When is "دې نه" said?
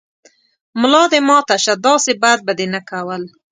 2.59-2.81